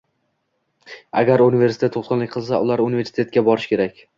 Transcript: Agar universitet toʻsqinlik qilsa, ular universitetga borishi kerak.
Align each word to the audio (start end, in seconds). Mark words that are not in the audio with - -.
Agar 1.21 1.45
universitet 1.45 1.99
toʻsqinlik 1.99 2.33
qilsa, 2.37 2.63
ular 2.67 2.85
universitetga 2.87 3.49
borishi 3.51 3.73
kerak. 3.75 4.07